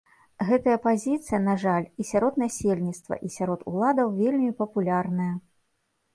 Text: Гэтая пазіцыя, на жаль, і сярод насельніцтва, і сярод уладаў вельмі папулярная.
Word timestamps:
Гэтая 0.45 0.77
пазіцыя, 0.85 1.39
на 1.47 1.53
жаль, 1.63 1.85
і 2.03 2.05
сярод 2.13 2.39
насельніцтва, 2.45 3.13
і 3.29 3.33
сярод 3.37 3.59
уладаў 3.75 4.07
вельмі 4.21 4.51
папулярная. 4.65 5.31